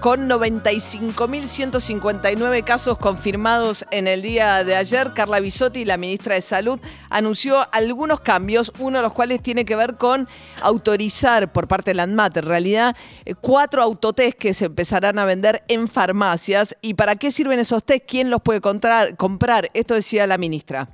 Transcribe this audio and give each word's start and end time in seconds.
Con 0.00 0.28
95.159 0.28 2.64
casos 2.64 2.98
confirmados 2.98 3.84
en 3.90 4.06
el 4.06 4.22
día 4.22 4.62
de 4.62 4.76
ayer, 4.76 5.12
Carla 5.14 5.40
Bisotti, 5.40 5.84
la 5.84 5.96
ministra 5.96 6.34
de 6.34 6.42
Salud, 6.42 6.78
anunció 7.08 7.66
algunos 7.72 8.20
cambios, 8.20 8.70
uno 8.78 8.98
de 8.98 9.02
los 9.02 9.14
cuales 9.14 9.42
tiene 9.42 9.64
que 9.64 9.74
ver 9.74 9.96
con 9.96 10.28
autorizar 10.60 11.50
por 11.50 11.66
parte 11.66 11.90
de 11.90 11.94
la 11.94 12.04
ANMAT, 12.04 12.36
en 12.36 12.44
realidad, 12.44 12.96
eh, 13.24 13.34
cuatro 13.34 13.82
autotest 13.82 14.38
que 14.38 14.54
se 14.54 14.66
empezarán 14.66 15.18
a 15.18 15.24
vender 15.24 15.64
en 15.68 15.88
farmacias. 15.88 16.76
¿Y 16.82 16.94
para 16.94 17.16
qué 17.16 17.32
sirven 17.32 17.58
esos 17.58 17.82
test? 17.82 18.04
¿Quién 18.06 18.30
los 18.30 18.42
puede 18.42 18.60
comprar? 18.60 19.16
comprar? 19.16 19.70
Esto 19.72 19.94
decía 19.94 20.26
la 20.26 20.36
ministra. 20.38 20.90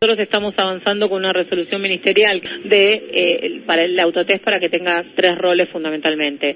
Nosotros 0.00 0.26
estamos 0.28 0.54
avanzando 0.56 1.08
con 1.08 1.18
una 1.18 1.32
resolución 1.32 1.82
ministerial 1.82 2.40
de 2.62 2.92
eh, 3.12 3.62
para 3.66 3.82
el 3.82 3.98
autotest 3.98 4.44
para 4.44 4.60
que 4.60 4.68
tenga 4.68 5.04
tres 5.16 5.36
roles 5.36 5.68
fundamentalmente. 5.70 6.54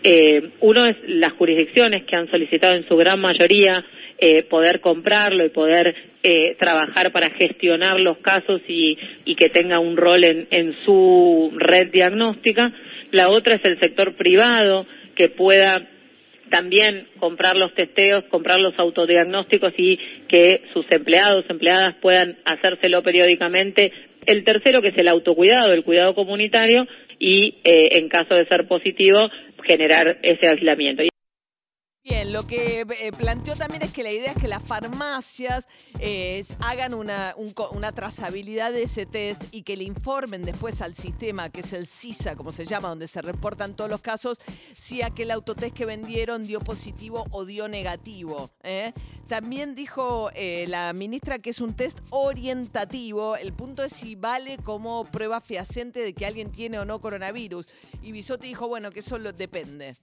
Eh, 0.00 0.50
uno 0.60 0.86
es 0.86 0.96
las 1.08 1.32
jurisdicciones 1.32 2.04
que 2.04 2.14
han 2.14 2.30
solicitado 2.30 2.74
en 2.74 2.86
su 2.86 2.94
gran 2.94 3.18
mayoría 3.18 3.84
eh, 4.16 4.44
poder 4.44 4.80
comprarlo 4.80 5.44
y 5.44 5.48
poder 5.48 5.92
eh, 6.22 6.54
trabajar 6.56 7.10
para 7.10 7.30
gestionar 7.30 7.98
los 7.98 8.18
casos 8.18 8.62
y, 8.68 8.96
que 9.34 9.48
tenga 9.48 9.80
un 9.80 9.96
rol 9.96 10.22
en 10.22 10.76
su 10.84 11.52
red 11.56 11.90
diagnóstica. 11.90 12.70
La 13.10 13.28
otra 13.28 13.56
es 13.56 13.64
el 13.64 13.80
sector 13.80 14.14
privado 14.14 14.86
que 15.16 15.30
pueda 15.30 15.84
también 16.50 17.08
comprar 17.18 17.56
los 17.56 17.74
testeos, 17.74 18.24
comprar 18.24 18.58
los 18.60 18.78
autodiagnósticos 18.78 19.72
y 19.76 19.98
que 20.28 20.62
sus 20.72 20.90
empleados, 20.90 21.44
empleadas 21.48 21.96
puedan 22.00 22.36
hacérselo 22.44 23.02
periódicamente. 23.02 23.92
El 24.26 24.44
tercero, 24.44 24.80
que 24.82 24.88
es 24.88 24.98
el 24.98 25.08
autocuidado, 25.08 25.72
el 25.72 25.84
cuidado 25.84 26.14
comunitario, 26.14 26.86
y 27.18 27.56
eh, 27.64 27.98
en 27.98 28.08
caso 28.08 28.34
de 28.34 28.46
ser 28.46 28.66
positivo, 28.66 29.30
generar 29.62 30.16
ese 30.22 30.48
aislamiento. 30.48 31.04
Bien, 32.04 32.34
lo 32.34 32.46
que 32.46 32.82
eh, 32.82 33.12
planteó 33.12 33.56
también 33.56 33.80
es 33.80 33.90
que 33.90 34.02
la 34.02 34.12
idea 34.12 34.32
es 34.32 34.36
que 34.36 34.46
las 34.46 34.62
farmacias 34.62 35.66
eh, 36.00 36.44
hagan 36.60 36.92
una, 36.92 37.32
un 37.38 37.54
una 37.70 37.92
trazabilidad 37.92 38.72
de 38.72 38.82
ese 38.82 39.06
test 39.06 39.42
y 39.52 39.62
que 39.62 39.74
le 39.74 39.84
informen 39.84 40.44
después 40.44 40.82
al 40.82 40.94
sistema, 40.94 41.48
que 41.48 41.60
es 41.60 41.72
el 41.72 41.86
CISA, 41.86 42.36
como 42.36 42.52
se 42.52 42.66
llama, 42.66 42.90
donde 42.90 43.08
se 43.08 43.22
reportan 43.22 43.74
todos 43.74 43.88
los 43.88 44.02
casos, 44.02 44.38
si 44.74 45.00
aquel 45.00 45.30
autotest 45.30 45.74
que 45.74 45.86
vendieron 45.86 46.46
dio 46.46 46.60
positivo 46.60 47.24
o 47.30 47.46
dio 47.46 47.68
negativo. 47.68 48.50
¿eh? 48.62 48.92
También 49.26 49.74
dijo 49.74 50.30
eh, 50.34 50.66
la 50.68 50.92
ministra 50.92 51.38
que 51.38 51.48
es 51.48 51.62
un 51.62 51.72
test 51.72 52.00
orientativo. 52.10 53.36
El 53.36 53.54
punto 53.54 53.82
es 53.82 53.92
si 53.94 54.14
vale 54.14 54.58
como 54.58 55.06
prueba 55.06 55.40
fehaciente 55.40 56.00
de 56.00 56.12
que 56.12 56.26
alguien 56.26 56.52
tiene 56.52 56.78
o 56.78 56.84
no 56.84 57.00
coronavirus. 57.00 57.66
Y 58.02 58.12
Bisotti 58.12 58.48
dijo, 58.48 58.68
bueno, 58.68 58.90
que 58.90 59.00
eso 59.00 59.16
lo 59.16 59.32
depende. 59.32 59.94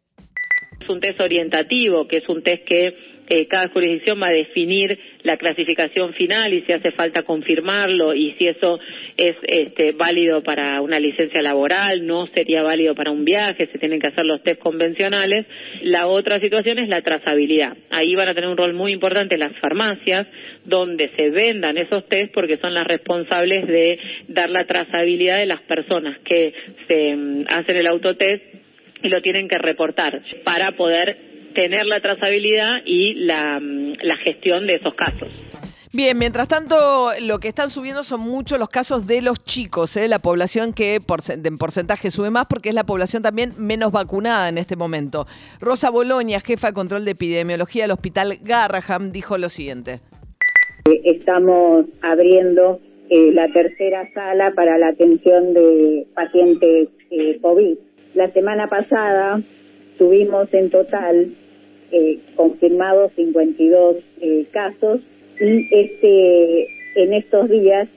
Es 0.81 0.89
un 0.89 0.99
test 0.99 1.19
orientativo, 1.19 2.07
que 2.07 2.17
es 2.17 2.29
un 2.29 2.41
test 2.41 2.63
que 2.65 2.95
eh, 3.33 3.47
cada 3.47 3.69
jurisdicción 3.69 4.21
va 4.21 4.27
a 4.27 4.31
definir 4.31 4.99
la 5.23 5.37
clasificación 5.37 6.13
final 6.15 6.53
y 6.53 6.63
si 6.63 6.73
hace 6.73 6.91
falta 6.91 7.23
confirmarlo 7.23 8.13
y 8.13 8.33
si 8.33 8.47
eso 8.47 8.77
es 9.15 9.35
este, 9.43 9.93
válido 9.93 10.43
para 10.43 10.81
una 10.81 10.99
licencia 10.99 11.41
laboral, 11.41 12.05
no 12.05 12.27
sería 12.27 12.61
válido 12.61 12.93
para 12.93 13.11
un 13.11 13.23
viaje, 13.23 13.67
se 13.67 13.77
tienen 13.77 14.01
que 14.01 14.07
hacer 14.07 14.25
los 14.25 14.43
test 14.43 14.59
convencionales. 14.59 15.45
La 15.83 16.07
otra 16.07 16.41
situación 16.41 16.79
es 16.79 16.89
la 16.89 17.03
trazabilidad. 17.03 17.77
Ahí 17.89 18.15
van 18.15 18.27
a 18.27 18.33
tener 18.33 18.49
un 18.49 18.57
rol 18.57 18.73
muy 18.73 18.91
importante 18.91 19.37
las 19.37 19.55
farmacias, 19.59 20.27
donde 20.65 21.09
se 21.15 21.29
vendan 21.29 21.77
esos 21.77 22.05
test 22.09 22.33
porque 22.33 22.57
son 22.57 22.73
las 22.73 22.85
responsables 22.85 23.65
de 23.65 23.97
dar 24.27 24.49
la 24.49 24.65
trazabilidad 24.65 25.37
de 25.37 25.45
las 25.45 25.61
personas 25.61 26.19
que 26.25 26.53
se 26.87 27.15
mm, 27.15 27.45
hacen 27.47 27.77
el 27.77 27.87
autotest 27.87 28.60
y 29.01 29.09
lo 29.09 29.21
tienen 29.21 29.47
que 29.47 29.57
reportar 29.57 30.21
para 30.43 30.75
poder 30.75 31.53
tener 31.53 31.85
la 31.85 31.99
trazabilidad 32.01 32.81
y 32.85 33.13
la, 33.15 33.59
mm, 33.59 33.97
la 34.01 34.17
gestión 34.17 34.67
de 34.67 34.75
esos 34.75 34.93
casos. 34.95 35.43
Bien, 35.93 36.17
mientras 36.17 36.47
tanto, 36.47 36.75
lo 37.21 37.39
que 37.39 37.49
están 37.49 37.69
subiendo 37.69 38.03
son 38.03 38.21
muchos 38.21 38.57
los 38.57 38.69
casos 38.69 39.05
de 39.07 39.21
los 39.21 39.43
chicos, 39.43 39.97
¿eh? 39.97 40.07
la 40.07 40.19
población 40.19 40.71
que 40.71 40.95
en 40.95 41.57
porcentaje 41.57 42.11
sube 42.11 42.29
más 42.29 42.45
porque 42.49 42.69
es 42.69 42.75
la 42.75 42.85
población 42.85 43.21
también 43.21 43.51
menos 43.57 43.91
vacunada 43.91 44.47
en 44.47 44.57
este 44.57 44.77
momento. 44.77 45.25
Rosa 45.59 45.89
Boloña, 45.89 46.39
jefa 46.39 46.67
de 46.67 46.73
control 46.73 47.03
de 47.03 47.11
epidemiología 47.11 47.83
del 47.83 47.91
Hospital 47.91 48.39
Garraham, 48.41 49.11
dijo 49.11 49.37
lo 49.37 49.49
siguiente. 49.49 49.99
Eh, 50.89 51.01
Estamos 51.03 51.87
abriendo 52.01 52.79
eh, 53.09 53.33
la 53.33 53.51
tercera 53.51 54.09
sala 54.13 54.53
para 54.55 54.77
la 54.77 54.87
atención 54.87 55.53
de 55.53 56.07
pacientes 56.15 56.87
eh, 57.09 57.37
COVID. 57.41 57.77
La 58.21 58.29
semana 58.29 58.67
pasada 58.67 59.41
tuvimos 59.97 60.53
en 60.53 60.69
total 60.69 61.31
eh, 61.91 62.19
confirmados 62.35 63.11
52 63.13 63.95
eh, 64.21 64.45
casos 64.51 64.99
y 65.39 65.67
este 65.71 66.67
en 67.01 67.13
estos 67.13 67.49
días 67.49 67.87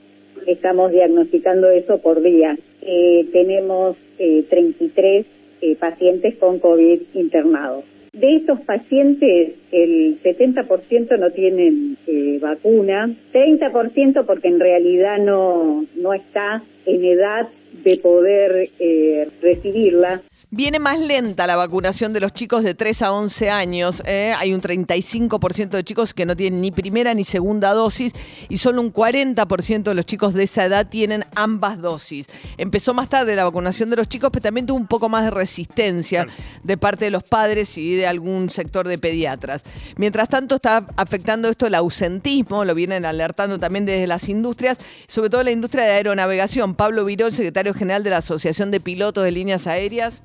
estamos 0.47 0.91
diagnosticando 0.91 1.69
eso 1.69 1.99
por 1.99 2.23
día. 2.23 2.57
Eh, 2.81 3.27
tenemos 3.31 3.97
eh, 4.17 4.43
33 4.49 5.27
eh, 5.61 5.75
pacientes 5.75 6.33
con 6.37 6.57
COVID 6.57 7.01
internados. 7.13 7.83
De 8.11 8.37
estos 8.37 8.61
pacientes, 8.61 9.51
el 9.71 10.19
70% 10.23 11.19
no 11.19 11.29
tienen 11.29 11.97
eh, 12.07 12.39
vacuna, 12.41 13.13
30% 13.31 14.25
porque 14.25 14.47
en 14.47 14.59
realidad 14.59 15.19
no, 15.19 15.85
no 15.95 16.13
está 16.15 16.63
en 16.87 17.05
edad 17.05 17.47
de 17.85 17.97
poder 17.97 18.71
eh, 18.79 19.29
recibirla. 19.41 20.21
Viene 20.49 20.79
más 20.79 20.99
lenta 20.99 21.45
la 21.45 21.55
vacunación 21.55 22.13
de 22.13 22.19
los 22.19 22.33
chicos 22.33 22.63
de 22.63 22.73
3 22.73 23.03
a 23.03 23.11
11 23.13 23.49
años. 23.51 24.01
¿eh? 24.05 24.33
Hay 24.37 24.53
un 24.53 24.61
35% 24.61 25.69
de 25.69 25.83
chicos 25.83 26.13
que 26.13 26.25
no 26.25 26.35
tienen 26.35 26.61
ni 26.61 26.71
primera 26.71 27.13
ni 27.13 27.23
segunda 27.23 27.73
dosis 27.73 28.13
y 28.49 28.57
solo 28.57 28.81
un 28.81 28.91
40% 28.91 29.83
de 29.83 29.93
los 29.93 30.05
chicos 30.05 30.33
de 30.33 30.43
esa 30.43 30.65
edad 30.65 30.87
tienen 30.87 31.25
ambas 31.35 31.79
dosis. 31.79 32.27
Empezó 32.57 32.95
más 32.95 33.07
tarde 33.07 33.35
la 33.35 33.43
vacunación 33.43 33.91
de 33.91 33.97
los 33.97 34.07
chicos, 34.07 34.31
pero 34.33 34.41
también 34.41 34.65
tuvo 34.65 34.77
un 34.77 34.87
poco 34.87 35.07
más 35.07 35.25
de 35.25 35.31
resistencia 35.31 36.27
de 36.63 36.77
parte 36.77 37.05
de 37.05 37.11
los 37.11 37.23
padres 37.23 37.77
y 37.77 37.95
de 37.95 38.07
algún 38.07 38.49
sector 38.49 38.87
de 38.87 38.97
pediatras. 38.97 39.63
Mientras 39.95 40.27
tanto, 40.27 40.55
está 40.55 40.87
afectando 40.95 41.49
esto 41.49 41.67
el 41.67 41.75
ausentismo, 41.75 42.65
lo 42.65 42.73
vienen 42.73 43.05
alertando 43.05 43.59
también 43.59 43.85
desde 43.85 44.07
las 44.07 44.27
industrias, 44.27 44.79
sobre 45.07 45.29
todo 45.29 45.43
la 45.43 45.51
industria 45.51 45.83
de 45.83 45.91
aeronavegación. 45.91 46.73
Pablo 46.73 47.05
Virol, 47.05 47.31
secretario 47.31 47.74
general 47.75 48.03
de 48.03 48.09
la 48.09 48.17
Asociación 48.17 48.71
de 48.71 48.79
Pilotos 48.79 49.23
de 49.23 49.31
Líneas 49.31 49.67
Aéreas. 49.67 50.23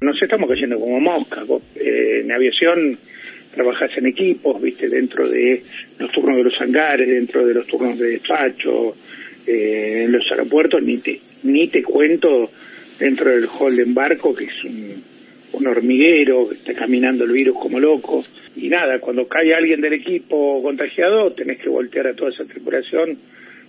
nos 0.00 0.20
estamos 0.22 0.48
cayendo 0.48 0.78
como 0.78 1.00
moscas. 1.00 1.46
Vos, 1.46 1.62
eh, 1.76 2.20
en 2.22 2.32
aviación 2.32 2.98
trabajás 3.52 3.90
en 3.96 4.06
equipos, 4.06 4.60
viste, 4.60 4.88
dentro 4.88 5.28
de 5.28 5.62
los 5.98 6.12
turnos 6.12 6.36
de 6.36 6.44
los 6.44 6.60
hangares, 6.60 7.08
dentro 7.08 7.46
de 7.46 7.54
los 7.54 7.66
turnos 7.66 7.98
de 7.98 8.10
despacho, 8.10 8.94
eh, 9.46 10.02
en 10.04 10.12
los 10.12 10.30
aeropuertos, 10.30 10.82
ni 10.82 10.98
te, 10.98 11.20
ni 11.42 11.68
te 11.68 11.82
cuento 11.82 12.50
dentro 12.98 13.30
del 13.30 13.46
hall 13.46 13.76
de 13.76 13.82
embarco, 13.82 14.34
que 14.34 14.44
es 14.44 14.64
un, 14.64 15.02
un 15.52 15.66
hormiguero, 15.66 16.48
que 16.48 16.56
está 16.56 16.74
caminando 16.74 17.24
el 17.24 17.32
virus 17.32 17.56
como 17.56 17.80
loco. 17.80 18.22
Y 18.56 18.68
nada, 18.68 18.98
cuando 19.00 19.26
cae 19.26 19.54
alguien 19.54 19.80
del 19.80 19.94
equipo 19.94 20.62
contagiado, 20.62 21.32
tenés 21.32 21.58
que 21.58 21.68
voltear 21.68 22.08
a 22.08 22.14
toda 22.14 22.30
esa 22.30 22.44
tripulación 22.44 23.18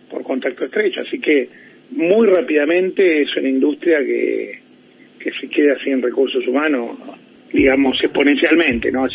por 0.09 0.23
contacto 0.23 0.65
estrecho. 0.65 1.01
Así 1.01 1.19
que 1.19 1.49
muy 1.91 2.27
rápidamente 2.27 3.21
es 3.21 3.35
una 3.37 3.49
industria 3.49 3.99
que, 3.99 4.59
que 5.19 5.31
se 5.31 5.47
queda 5.47 5.77
sin 5.83 6.01
recursos 6.01 6.47
humanos, 6.47 6.97
digamos, 7.51 8.01
exponencialmente, 8.03 8.91
¿no? 8.91 9.07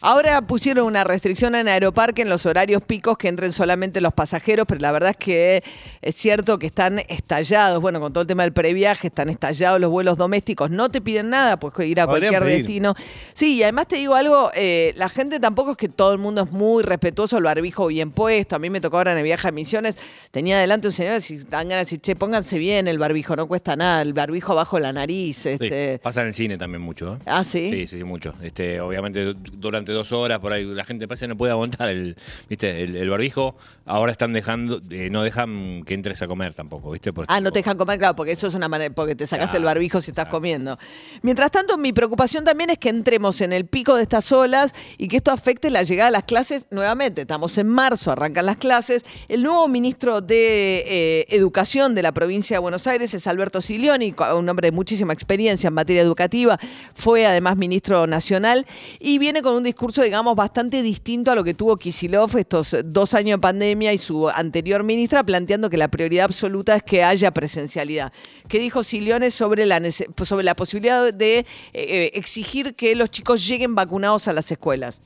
Ahora 0.00 0.40
pusieron 0.42 0.86
una 0.86 1.02
restricción 1.02 1.56
en 1.56 1.66
Aeroparque 1.66 2.22
en 2.22 2.28
los 2.28 2.46
horarios 2.46 2.84
picos 2.84 3.18
que 3.18 3.26
entren 3.26 3.52
solamente 3.52 4.00
los 4.00 4.12
pasajeros, 4.12 4.64
pero 4.68 4.80
la 4.80 4.92
verdad 4.92 5.10
es 5.10 5.16
que 5.16 5.62
es 6.00 6.14
cierto 6.14 6.56
que 6.60 6.66
están 6.68 7.00
estallados. 7.08 7.80
Bueno, 7.80 7.98
con 7.98 8.12
todo 8.12 8.22
el 8.22 8.28
tema 8.28 8.44
del 8.44 8.52
previaje, 8.52 9.08
están 9.08 9.28
estallados 9.28 9.80
los 9.80 9.90
vuelos 9.90 10.16
domésticos. 10.16 10.70
No 10.70 10.88
te 10.88 11.00
piden 11.00 11.30
nada, 11.30 11.58
pues 11.58 11.74
ir 11.88 12.00
a 12.00 12.06
Podrían 12.06 12.30
cualquier 12.32 12.42
pedir. 12.42 12.56
destino. 12.66 12.94
Sí, 13.32 13.56
y 13.56 13.62
además 13.64 13.88
te 13.88 13.96
digo 13.96 14.14
algo, 14.14 14.50
eh, 14.54 14.94
la 14.96 15.08
gente 15.08 15.40
tampoco 15.40 15.72
es 15.72 15.76
que 15.76 15.88
todo 15.88 16.12
el 16.12 16.18
mundo 16.18 16.42
es 16.44 16.52
muy 16.52 16.84
respetuoso, 16.84 17.36
el 17.38 17.42
barbijo 17.44 17.88
bien 17.88 18.12
puesto. 18.12 18.54
A 18.54 18.60
mí 18.60 18.70
me 18.70 18.80
tocó 18.80 18.98
ahora 18.98 19.10
en 19.12 19.18
el 19.18 19.24
viaje 19.24 19.48
a 19.48 19.50
Misiones, 19.50 19.96
tenía 20.30 20.60
delante 20.60 20.86
un 20.86 20.92
señor, 20.92 21.20
si 21.22 21.38
dan 21.38 21.68
ganas 21.68 21.70
de 21.70 21.76
decir, 21.78 22.00
che, 22.00 22.14
pónganse 22.14 22.56
bien 22.58 22.86
el 22.86 22.98
barbijo, 23.00 23.34
no 23.34 23.48
cuesta 23.48 23.74
nada, 23.74 24.00
el 24.02 24.12
barbijo 24.12 24.54
bajo 24.54 24.78
la 24.78 24.92
nariz. 24.92 25.38
Sí, 25.38 25.48
Este, 25.50 25.98
pasa 25.98 26.20
en 26.22 26.28
el 26.28 26.34
cine 26.34 26.56
también 26.56 26.82
mucho. 26.82 27.14
¿eh? 27.14 27.18
Ah, 27.26 27.42
¿sí? 27.42 27.68
Sí, 27.72 27.86
sí, 27.88 27.98
sí, 27.98 28.04
mucho. 28.04 28.34
Este, 28.42 28.80
obviamente 28.80 29.24
du- 29.24 29.34
durante 29.54 29.87
durante 29.88 29.92
dos 29.92 30.12
horas, 30.12 30.38
por 30.40 30.52
ahí 30.52 30.64
la 30.64 30.84
gente 30.84 31.08
parece 31.08 31.26
no 31.28 31.36
puede 31.36 31.52
aguantar 31.52 31.88
el, 31.88 32.16
¿viste? 32.48 32.82
el, 32.82 32.96
el 32.96 33.08
barbijo. 33.08 33.56
Ahora 33.86 34.12
están 34.12 34.32
dejando, 34.32 34.80
eh, 34.90 35.08
no 35.10 35.22
dejan 35.22 35.82
que 35.84 35.94
entres 35.94 36.20
a 36.22 36.26
comer 36.26 36.54
tampoco, 36.54 36.90
¿viste? 36.90 37.12
Porque, 37.12 37.32
Ah, 37.32 37.40
no 37.40 37.50
te 37.50 37.60
dejan 37.60 37.76
comer, 37.78 37.98
claro, 37.98 38.14
porque 38.14 38.32
eso 38.32 38.48
es 38.48 38.54
una 38.54 38.68
manera, 38.68 38.94
porque 38.94 39.14
te 39.14 39.26
sacas 39.26 39.54
el 39.54 39.64
barbijo 39.64 40.00
si 40.00 40.10
estás 40.10 40.28
comiendo. 40.28 40.78
Mientras 41.22 41.50
tanto, 41.50 41.78
mi 41.78 41.92
preocupación 41.92 42.44
también 42.44 42.70
es 42.70 42.78
que 42.78 42.90
entremos 42.90 43.40
en 43.40 43.52
el 43.52 43.66
pico 43.66 43.96
de 43.96 44.02
estas 44.02 44.30
olas 44.32 44.74
y 44.98 45.08
que 45.08 45.16
esto 45.16 45.30
afecte 45.30 45.70
la 45.70 45.82
llegada 45.82 46.08
a 46.08 46.12
las 46.12 46.24
clases 46.24 46.66
nuevamente. 46.70 47.22
Estamos 47.22 47.56
en 47.58 47.68
marzo, 47.68 48.12
arrancan 48.12 48.46
las 48.46 48.56
clases. 48.56 49.04
El 49.28 49.42
nuevo 49.42 49.66
ministro 49.68 50.20
de 50.20 50.84
eh, 50.86 51.26
Educación 51.30 51.94
de 51.94 52.02
la 52.02 52.12
provincia 52.12 52.56
de 52.56 52.60
Buenos 52.60 52.86
Aires 52.86 53.14
es 53.14 53.26
Alberto 53.26 53.60
Silioni, 53.60 54.14
un 54.36 54.48
hombre 54.48 54.68
de 54.68 54.72
muchísima 54.72 55.12
experiencia 55.12 55.68
en 55.68 55.74
materia 55.74 56.02
educativa, 56.02 56.58
fue 56.94 57.26
además 57.26 57.56
ministro 57.56 58.06
nacional 58.06 58.66
y 58.98 59.18
viene 59.18 59.42
con 59.42 59.54
un 59.54 59.62
discurso, 59.62 59.77
digamos, 60.02 60.34
bastante 60.34 60.82
distinto 60.82 61.30
a 61.30 61.34
lo 61.34 61.44
que 61.44 61.54
tuvo 61.54 61.76
Kisilov 61.76 62.36
estos 62.36 62.76
dos 62.84 63.14
años 63.14 63.38
de 63.38 63.42
pandemia 63.42 63.92
y 63.92 63.98
su 63.98 64.28
anterior 64.28 64.82
ministra, 64.82 65.22
planteando 65.24 65.70
que 65.70 65.76
la 65.76 65.88
prioridad 65.88 66.24
absoluta 66.24 66.76
es 66.76 66.82
que 66.82 67.04
haya 67.04 67.30
presencialidad. 67.30 68.12
¿Qué 68.48 68.58
dijo 68.58 68.82
Silione 68.82 69.30
sobre 69.30 69.66
la, 69.66 69.80
sobre 69.90 70.44
la 70.44 70.54
posibilidad 70.54 71.12
de 71.12 71.38
eh, 71.38 71.46
eh, 71.74 72.10
exigir 72.14 72.74
que 72.74 72.94
los 72.96 73.10
chicos 73.10 73.46
lleguen 73.46 73.74
vacunados 73.74 74.28
a 74.28 74.32
las 74.32 74.50
escuelas? 74.50 75.00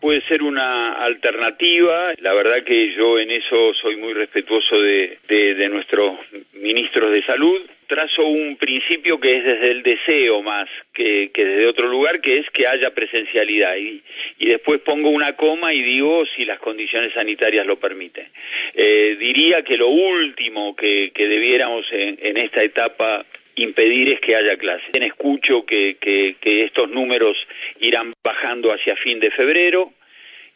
puede 0.00 0.20
ser 0.22 0.42
una 0.42 0.94
alternativa. 0.94 2.12
La 2.18 2.34
verdad 2.34 2.64
que 2.64 2.92
yo 2.92 3.20
en 3.20 3.30
eso 3.30 3.72
soy 3.80 3.94
muy 3.96 4.12
respetuoso 4.14 4.80
de 4.80 5.68
nuestros 5.70 6.18
ministros 6.54 7.12
de 7.12 7.22
salud. 7.22 7.60
Trazo 7.92 8.24
un 8.24 8.56
principio 8.56 9.20
que 9.20 9.36
es 9.36 9.44
desde 9.44 9.70
el 9.70 9.82
deseo 9.82 10.40
más 10.40 10.66
que, 10.94 11.30
que 11.30 11.44
desde 11.44 11.66
otro 11.66 11.88
lugar, 11.88 12.22
que 12.22 12.38
es 12.38 12.48
que 12.48 12.66
haya 12.66 12.94
presencialidad. 12.94 13.76
Y, 13.76 14.00
y 14.38 14.46
después 14.46 14.80
pongo 14.80 15.10
una 15.10 15.36
coma 15.36 15.74
y 15.74 15.82
digo 15.82 16.24
si 16.34 16.46
las 16.46 16.58
condiciones 16.58 17.12
sanitarias 17.12 17.66
lo 17.66 17.76
permiten. 17.76 18.26
Eh, 18.72 19.18
diría 19.20 19.62
que 19.62 19.76
lo 19.76 19.88
último 19.88 20.74
que, 20.74 21.10
que 21.14 21.28
debiéramos 21.28 21.84
en, 21.92 22.38
esta 22.38 22.62
etapa 22.62 23.26
impedir 23.56 24.08
es 24.08 24.20
que 24.20 24.36
haya 24.36 24.56
clases. 24.56 24.88
Escucho 24.94 25.66
que, 25.66 25.98
que 26.00 26.64
estos 26.64 26.88
números 26.88 27.36
irán 27.78 28.14
bajando 28.24 28.72
hacia 28.72 28.96
fin 28.96 29.20
de 29.20 29.30
febrero 29.30 29.92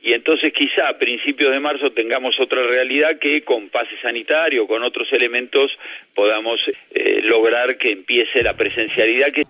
y 0.07 0.13
entonces 0.13 0.53
quizá 0.53 0.89
a 0.89 0.99
principios 0.99 1.51
de 1.51 1.59
marzo 1.59 1.91
tengamos 1.91 2.39
otra 2.39 2.63
realidad 2.63 3.19
que 3.19 3.43
con 3.43 3.71
pase 3.71 3.99
sanitario, 4.01 4.69
con 4.69 4.85
otros 4.85 5.13
elementos, 5.13 5.77
podamos 6.15 6.61
eh, 6.95 7.23
lograr 7.25 7.77
que 7.77 7.91
empiece 7.91 8.45
la 8.45 8.57
presencialidad 8.57 9.33
que 9.33 9.43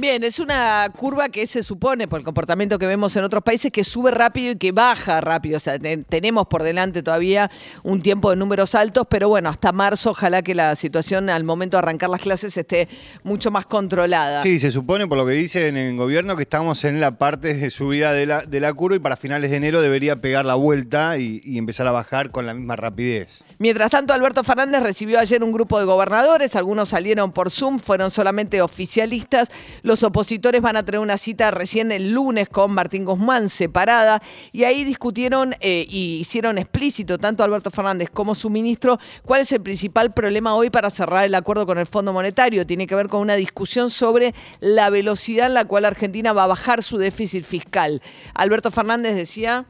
Bien, 0.00 0.22
es 0.22 0.38
una 0.38 0.88
curva 0.96 1.28
que 1.28 1.44
se 1.48 1.64
supone, 1.64 2.06
por 2.06 2.20
el 2.20 2.24
comportamiento 2.24 2.78
que 2.78 2.86
vemos 2.86 3.16
en 3.16 3.24
otros 3.24 3.42
países, 3.42 3.72
que 3.72 3.82
sube 3.82 4.12
rápido 4.12 4.52
y 4.52 4.56
que 4.56 4.70
baja 4.70 5.20
rápido. 5.20 5.56
O 5.56 5.60
sea, 5.60 5.76
te- 5.76 5.96
tenemos 5.96 6.46
por 6.46 6.62
delante 6.62 7.02
todavía 7.02 7.50
un 7.82 8.00
tiempo 8.00 8.30
de 8.30 8.36
números 8.36 8.76
altos, 8.76 9.08
pero 9.10 9.28
bueno, 9.28 9.48
hasta 9.48 9.72
marzo 9.72 10.10
ojalá 10.12 10.42
que 10.42 10.54
la 10.54 10.76
situación 10.76 11.28
al 11.28 11.42
momento 11.42 11.76
de 11.76 11.78
arrancar 11.80 12.10
las 12.10 12.20
clases 12.22 12.56
esté 12.56 12.88
mucho 13.24 13.50
más 13.50 13.66
controlada. 13.66 14.40
Sí, 14.44 14.60
se 14.60 14.70
supone, 14.70 15.08
por 15.08 15.18
lo 15.18 15.26
que 15.26 15.32
dicen 15.32 15.76
en 15.76 15.88
el 15.88 15.96
gobierno, 15.96 16.36
que 16.36 16.42
estamos 16.44 16.84
en 16.84 17.00
la 17.00 17.18
parte 17.18 17.54
de 17.54 17.68
subida 17.70 18.12
de 18.12 18.26
la, 18.26 18.42
de 18.42 18.60
la 18.60 18.72
curva 18.74 18.94
y 18.94 19.00
para 19.00 19.16
finales 19.16 19.50
de 19.50 19.56
enero 19.56 19.80
debería 19.82 20.20
pegar 20.20 20.44
la 20.44 20.54
vuelta 20.54 21.18
y, 21.18 21.40
y 21.44 21.58
empezar 21.58 21.88
a 21.88 21.90
bajar 21.90 22.30
con 22.30 22.46
la 22.46 22.54
misma 22.54 22.76
rapidez. 22.76 23.42
Mientras 23.58 23.90
tanto, 23.90 24.14
Alberto 24.14 24.44
Fernández 24.44 24.80
recibió 24.80 25.18
ayer 25.18 25.42
un 25.42 25.50
grupo 25.50 25.80
de 25.80 25.86
gobernadores, 25.86 26.54
algunos 26.54 26.90
salieron 26.90 27.32
por 27.32 27.50
Zoom, 27.50 27.80
fueron 27.80 28.12
solamente 28.12 28.62
oficialistas. 28.62 29.48
Los 29.88 30.02
opositores 30.02 30.60
van 30.60 30.76
a 30.76 30.84
tener 30.84 31.00
una 31.00 31.16
cita 31.16 31.50
recién 31.50 31.92
el 31.92 32.12
lunes 32.12 32.50
con 32.50 32.72
Martín 32.72 33.04
Guzmán 33.04 33.48
separada 33.48 34.22
y 34.52 34.64
ahí 34.64 34.84
discutieron 34.84 35.54
eh, 35.60 35.86
y 35.88 36.18
hicieron 36.20 36.58
explícito 36.58 37.16
tanto 37.16 37.42
Alberto 37.42 37.70
Fernández 37.70 38.10
como 38.12 38.34
su 38.34 38.50
ministro 38.50 39.00
cuál 39.24 39.40
es 39.40 39.52
el 39.52 39.62
principal 39.62 40.12
problema 40.12 40.54
hoy 40.54 40.68
para 40.68 40.90
cerrar 40.90 41.24
el 41.24 41.34
acuerdo 41.34 41.64
con 41.64 41.78
el 41.78 41.86
Fondo 41.86 42.12
Monetario. 42.12 42.66
Tiene 42.66 42.86
que 42.86 42.94
ver 42.94 43.06
con 43.06 43.22
una 43.22 43.34
discusión 43.36 43.88
sobre 43.88 44.34
la 44.60 44.90
velocidad 44.90 45.46
en 45.46 45.54
la 45.54 45.64
cual 45.64 45.86
Argentina 45.86 46.34
va 46.34 46.44
a 46.44 46.48
bajar 46.48 46.82
su 46.82 46.98
déficit 46.98 47.46
fiscal. 47.46 48.02
Alberto 48.34 48.70
Fernández 48.70 49.16
decía... 49.16 49.64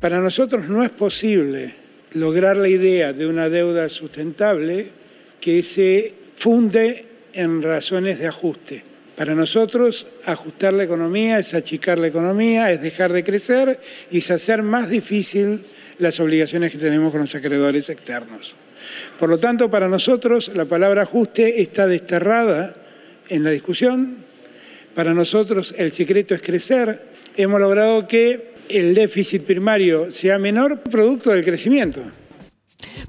Para 0.00 0.20
nosotros 0.20 0.68
no 0.68 0.84
es 0.84 0.90
posible 0.90 1.74
lograr 2.12 2.56
la 2.56 2.68
idea 2.68 3.12
de 3.12 3.26
una 3.26 3.48
deuda 3.48 3.88
sustentable 3.88 4.86
que 5.40 5.64
se 5.64 6.14
funde 6.36 7.08
en 7.34 7.62
razones 7.62 8.18
de 8.18 8.26
ajuste. 8.26 8.84
Para 9.16 9.34
nosotros, 9.34 10.06
ajustar 10.24 10.72
la 10.72 10.84
economía 10.84 11.38
es 11.38 11.54
achicar 11.54 11.98
la 11.98 12.06
economía, 12.06 12.72
es 12.72 12.80
dejar 12.80 13.12
de 13.12 13.22
crecer 13.22 13.78
y 14.10 14.18
es 14.18 14.30
hacer 14.30 14.62
más 14.62 14.88
difícil 14.88 15.62
las 15.98 16.18
obligaciones 16.18 16.72
que 16.72 16.78
tenemos 16.78 17.12
con 17.12 17.20
los 17.20 17.34
acreedores 17.34 17.88
externos. 17.90 18.54
Por 19.18 19.28
lo 19.28 19.38
tanto, 19.38 19.70
para 19.70 19.88
nosotros 19.88 20.50
la 20.54 20.64
palabra 20.64 21.02
ajuste 21.02 21.60
está 21.60 21.86
desterrada 21.86 22.74
en 23.28 23.44
la 23.44 23.50
discusión. 23.50 24.16
Para 24.94 25.14
nosotros 25.14 25.74
el 25.78 25.92
secreto 25.92 26.34
es 26.34 26.42
crecer. 26.42 26.98
Hemos 27.36 27.60
logrado 27.60 28.06
que 28.06 28.52
el 28.68 28.94
déficit 28.94 29.42
primario 29.42 30.10
sea 30.10 30.38
menor 30.38 30.80
producto 30.80 31.30
del 31.30 31.44
crecimiento. 31.44 32.02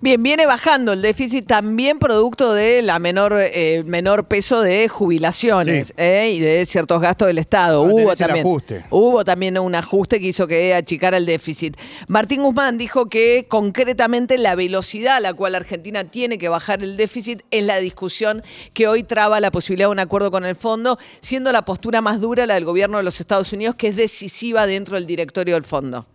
Bien, 0.01 0.21
viene 0.21 0.45
bajando 0.45 0.93
el 0.93 1.01
déficit 1.01 1.45
también 1.45 1.99
producto 1.99 2.53
de 2.53 2.81
la 2.81 2.99
menor 2.99 3.33
eh, 3.37 3.83
menor 3.85 4.25
peso 4.25 4.61
de 4.61 4.87
jubilaciones 4.89 5.87
Sí. 5.87 5.93
eh, 5.97 6.31
y 6.35 6.39
de 6.39 6.65
ciertos 6.65 6.99
gastos 7.01 7.27
del 7.27 7.37
Estado. 7.37 7.83
Hubo 7.83 8.15
también 8.15 8.45
hubo 8.89 9.23
también 9.25 9.57
un 9.57 9.75
ajuste 9.75 10.19
que 10.19 10.27
hizo 10.27 10.47
que 10.47 10.73
achicara 10.73 11.17
el 11.17 11.25
déficit. 11.25 11.77
Martín 12.07 12.43
Guzmán 12.43 12.77
dijo 12.77 13.07
que 13.07 13.45
concretamente 13.47 14.37
la 14.37 14.55
velocidad 14.55 15.17
a 15.17 15.19
la 15.19 15.33
cual 15.33 15.55
Argentina 15.55 16.03
tiene 16.03 16.37
que 16.37 16.49
bajar 16.49 16.83
el 16.83 16.97
déficit 16.97 17.41
es 17.51 17.63
la 17.63 17.77
discusión 17.77 18.43
que 18.73 18.87
hoy 18.87 19.03
traba 19.03 19.39
la 19.39 19.51
posibilidad 19.51 19.87
de 19.87 19.91
un 19.93 19.99
acuerdo 19.99 20.31
con 20.31 20.45
el 20.45 20.55
fondo, 20.55 20.97
siendo 21.21 21.51
la 21.51 21.65
postura 21.65 22.01
más 22.01 22.19
dura 22.21 22.45
la 22.45 22.55
del 22.55 22.65
gobierno 22.65 22.97
de 22.97 23.03
los 23.03 23.19
Estados 23.19 23.53
Unidos 23.53 23.75
que 23.75 23.87
es 23.89 23.95
decisiva 23.95 24.67
dentro 24.67 24.95
del 24.95 25.05
directorio 25.05 25.55
del 25.55 25.63
fondo. 25.63 26.05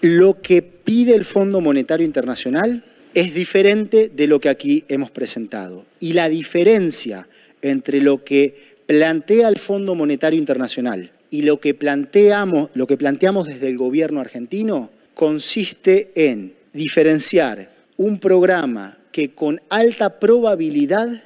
Lo 0.00 0.42
que 0.42 0.62
pide 0.62 1.14
el 1.14 1.24
Fondo 1.24 1.60
Monetario 1.60 2.06
Internacional 2.06 2.84
es 3.14 3.34
diferente 3.34 4.10
de 4.14 4.26
lo 4.26 4.40
que 4.40 4.50
aquí 4.50 4.84
hemos 4.88 5.10
presentado. 5.10 5.86
Y 6.00 6.12
la 6.12 6.28
diferencia 6.28 7.26
entre 7.62 8.00
lo 8.00 8.22
que 8.22 8.76
plantea 8.86 9.48
el 9.48 9.58
Fondo 9.58 9.94
Monetario 9.94 10.38
Internacional 10.38 11.10
y 11.30 11.42
lo 11.42 11.60
que 11.60 11.74
planteamos, 11.74 12.70
lo 12.74 12.86
que 12.86 12.96
planteamos 12.96 13.48
desde 13.48 13.68
el 13.68 13.78
gobierno 13.78 14.20
argentino 14.20 14.90
consiste 15.14 16.10
en 16.14 16.52
diferenciar 16.72 17.70
un 17.96 18.18
programa 18.18 18.98
que 19.12 19.30
con 19.30 19.62
alta 19.70 20.20
probabilidad 20.20 21.24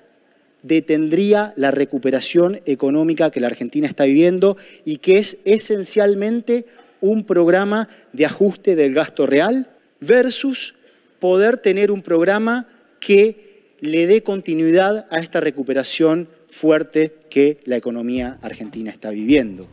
detendría 0.62 1.52
la 1.56 1.70
recuperación 1.70 2.60
económica 2.66 3.30
que 3.30 3.40
la 3.40 3.48
Argentina 3.48 3.88
está 3.88 4.04
viviendo 4.04 4.56
y 4.84 4.98
que 4.98 5.18
es 5.18 5.38
esencialmente 5.44 6.66
un 7.00 7.24
programa 7.24 7.88
de 8.12 8.26
ajuste 8.26 8.76
del 8.76 8.94
gasto 8.94 9.26
real 9.26 9.70
versus 10.00 10.74
poder 11.18 11.56
tener 11.58 11.90
un 11.90 12.02
programa 12.02 12.66
que 13.00 13.76
le 13.80 14.06
dé 14.06 14.22
continuidad 14.22 15.06
a 15.10 15.18
esta 15.18 15.40
recuperación 15.40 16.28
fuerte 16.48 17.14
que 17.30 17.60
la 17.64 17.76
economía 17.76 18.38
argentina 18.42 18.90
está 18.90 19.10
viviendo. 19.10 19.68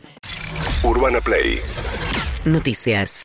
Urbana 0.82 1.20
Play 1.20 1.58
Noticias. 2.44 3.24